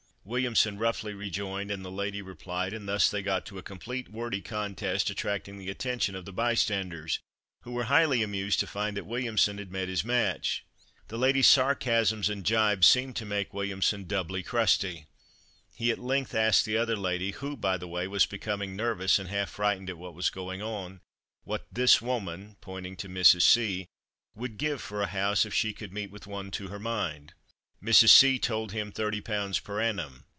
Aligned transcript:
Williamson 0.23 0.77
roughly 0.77 1.15
rejoined, 1.15 1.71
and 1.71 1.83
the 1.83 1.89
lady 1.91 2.21
replied, 2.21 2.73
and 2.73 2.87
thus 2.87 3.09
they 3.09 3.23
got 3.23 3.43
to 3.47 3.57
a 3.57 3.63
complete 3.63 4.07
wordy 4.07 4.39
contest 4.39 5.09
attracting 5.09 5.57
the 5.57 5.69
attention 5.71 6.13
of 6.13 6.25
the 6.25 6.31
bystanders, 6.31 7.17
who 7.63 7.71
were 7.71 7.85
highly 7.85 8.21
amused 8.21 8.59
to 8.59 8.67
find 8.67 8.95
that 8.95 9.07
Williamson 9.07 9.57
had 9.57 9.71
met 9.71 9.87
his 9.87 10.05
match. 10.05 10.63
The 11.07 11.17
lady's 11.17 11.47
sarcasms 11.47 12.29
and 12.29 12.43
gibes 12.45 12.85
seemed 12.85 13.15
to 13.15 13.25
make 13.25 13.51
Williamson 13.51 14.03
doubly 14.05 14.43
crusty. 14.43 15.07
He 15.73 15.89
at 15.89 15.97
length 15.97 16.35
asked 16.35 16.65
the 16.65 16.77
other 16.77 16.95
lady 16.95 17.31
who, 17.31 17.57
by 17.57 17.77
the 17.77 17.87
way, 17.87 18.07
was 18.07 18.27
becoming 18.27 18.75
nervous 18.75 19.17
and 19.17 19.27
half 19.27 19.49
frightened 19.49 19.89
at 19.89 19.97
what 19.97 20.13
was 20.13 20.29
going 20.29 20.61
on 20.61 21.01
"what 21.45 21.65
this 21.71 21.99
woman," 21.99 22.57
pointing 22.61 22.95
to 22.97 23.09
Mrs. 23.09 23.41
C, 23.41 23.87
"would 24.35 24.59
give 24.59 24.83
for 24.83 25.01
a 25.01 25.07
house 25.07 25.47
if 25.47 25.53
she 25.55 25.73
could 25.73 25.91
meet 25.91 26.11
with 26.11 26.27
one 26.27 26.51
to 26.51 26.67
her 26.67 26.79
mind." 26.79 27.33
Mrs. 27.83 28.09
C 28.09 28.37
told 28.37 28.73
him 28.73 28.91
30 28.91 29.21
pounds 29.21 29.57
per 29.59 29.81
annum. 29.81 30.25